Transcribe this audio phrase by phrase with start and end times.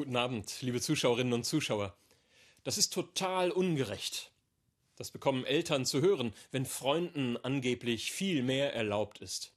[0.00, 1.94] Guten Abend, liebe Zuschauerinnen und Zuschauer.
[2.64, 4.30] Das ist total ungerecht.
[4.96, 9.52] Das bekommen Eltern zu hören, wenn Freunden angeblich viel mehr erlaubt ist.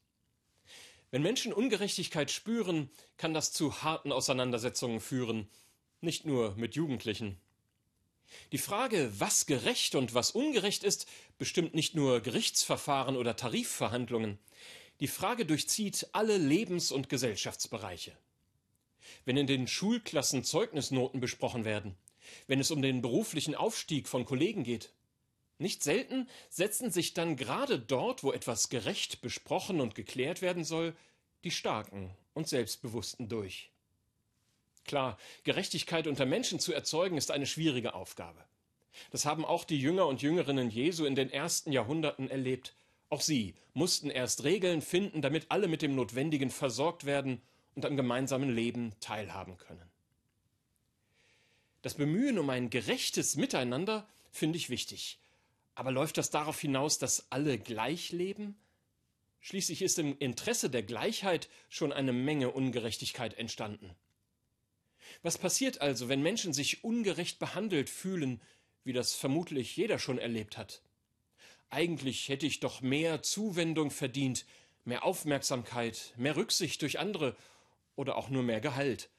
[1.11, 5.47] Wenn Menschen Ungerechtigkeit spüren, kann das zu harten Auseinandersetzungen führen,
[6.01, 7.39] nicht nur mit Jugendlichen.
[8.51, 11.07] Die Frage, was gerecht und was ungerecht ist,
[11.37, 14.39] bestimmt nicht nur Gerichtsverfahren oder Tarifverhandlungen.
[14.99, 18.11] Die Frage durchzieht alle Lebens- und Gesellschaftsbereiche
[19.25, 21.95] wenn in den Schulklassen Zeugnisnoten besprochen werden,
[22.47, 24.91] wenn es um den beruflichen Aufstieg von Kollegen geht.
[25.59, 30.95] Nicht selten setzen sich dann gerade dort, wo etwas gerecht besprochen und geklärt werden soll,
[31.43, 33.69] die Starken und Selbstbewussten durch.
[34.85, 38.43] Klar, Gerechtigkeit unter Menschen zu erzeugen, ist eine schwierige Aufgabe.
[39.11, 42.75] Das haben auch die Jünger und Jüngerinnen Jesu in den ersten Jahrhunderten erlebt.
[43.09, 47.41] Auch sie mussten erst Regeln finden, damit alle mit dem Notwendigen versorgt werden
[47.75, 49.89] und am gemeinsamen Leben teilhaben können.
[51.81, 55.19] Das Bemühen um ein gerechtes Miteinander finde ich wichtig.
[55.75, 58.55] Aber läuft das darauf hinaus, dass alle gleich leben?
[59.41, 63.93] Schließlich ist im Interesse der Gleichheit schon eine Menge Ungerechtigkeit entstanden.
[65.21, 68.41] Was passiert also, wenn Menschen sich ungerecht behandelt fühlen,
[68.85, 70.81] wie das vermutlich jeder schon erlebt hat?
[71.69, 74.45] Eigentlich hätte ich doch mehr Zuwendung verdient,
[74.85, 77.35] mehr Aufmerksamkeit, mehr Rücksicht durch andere
[77.95, 79.09] oder auch nur mehr Gehalt.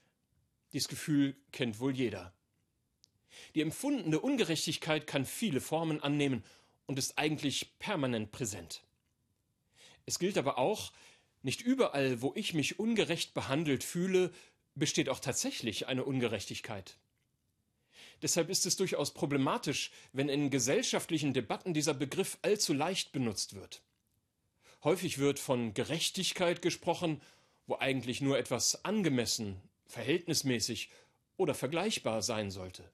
[0.73, 2.33] Dies Gefühl kennt wohl jeder.
[3.53, 6.43] Die empfundene Ungerechtigkeit kann viele Formen annehmen
[6.85, 8.83] und ist eigentlich permanent präsent.
[10.05, 10.91] Es gilt aber auch,
[11.41, 14.31] nicht überall, wo ich mich ungerecht behandelt fühle,
[14.73, 16.97] besteht auch tatsächlich eine Ungerechtigkeit.
[18.21, 23.83] Deshalb ist es durchaus problematisch, wenn in gesellschaftlichen Debatten dieser Begriff allzu leicht benutzt wird.
[24.83, 27.21] Häufig wird von Gerechtigkeit gesprochen
[27.67, 30.89] wo eigentlich nur etwas angemessen, verhältnismäßig
[31.37, 32.89] oder vergleichbar sein sollte.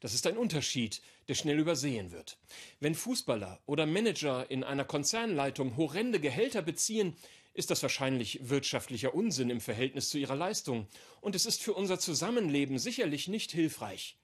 [0.00, 2.38] Das ist ein Unterschied, der schnell übersehen wird.
[2.80, 7.16] Wenn Fußballer oder Manager in einer Konzernleitung horrende Gehälter beziehen,
[7.54, 10.86] ist das wahrscheinlich wirtschaftlicher Unsinn im Verhältnis zu ihrer Leistung,
[11.20, 14.16] und es ist für unser Zusammenleben sicherlich nicht hilfreich.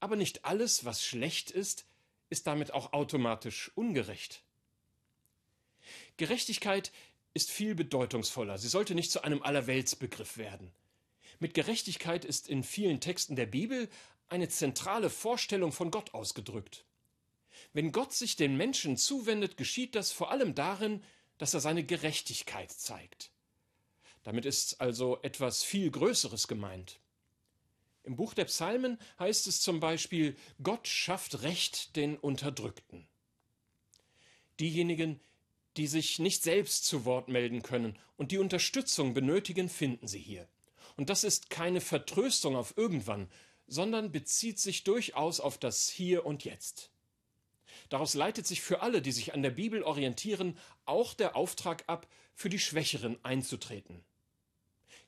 [0.00, 1.86] Aber nicht alles, was schlecht ist,
[2.30, 4.42] ist damit auch automatisch ungerecht.
[6.18, 6.92] Gerechtigkeit
[7.34, 8.58] ist viel bedeutungsvoller.
[8.58, 10.72] Sie sollte nicht zu einem Allerweltsbegriff werden.
[11.38, 13.88] Mit Gerechtigkeit ist in vielen Texten der Bibel
[14.28, 16.84] eine zentrale Vorstellung von Gott ausgedrückt.
[17.72, 21.02] Wenn Gott sich den Menschen zuwendet, geschieht das vor allem darin,
[21.38, 23.30] dass er seine Gerechtigkeit zeigt.
[24.24, 27.00] Damit ist also etwas viel Größeres gemeint.
[28.02, 33.06] Im Buch der Psalmen heißt es zum Beispiel, Gott schafft Recht den Unterdrückten.
[34.60, 35.20] Diejenigen,
[35.78, 40.48] die sich nicht selbst zu Wort melden können und die Unterstützung benötigen, finden sie hier.
[40.96, 43.30] Und das ist keine Vertröstung auf irgendwann,
[43.68, 46.90] sondern bezieht sich durchaus auf das Hier und Jetzt.
[47.90, 52.08] Daraus leitet sich für alle, die sich an der Bibel orientieren, auch der Auftrag ab,
[52.34, 54.04] für die Schwächeren einzutreten.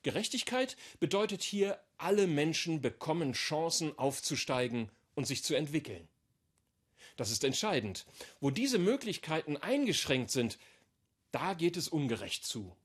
[0.03, 6.07] Gerechtigkeit bedeutet hier, alle Menschen bekommen Chancen aufzusteigen und sich zu entwickeln.
[7.17, 8.05] Das ist entscheidend.
[8.39, 10.57] Wo diese Möglichkeiten eingeschränkt sind,
[11.31, 12.75] da geht es ungerecht zu.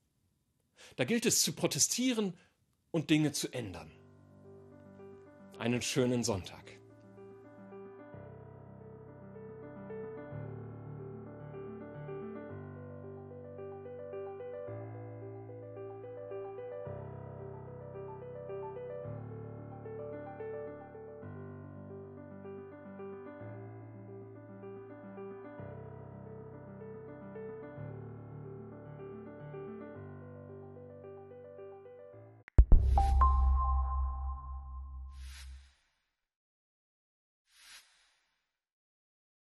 [0.97, 2.35] Da gilt es zu protestieren
[2.91, 3.91] und Dinge zu ändern.
[5.59, 6.76] Einen schönen Sonntag.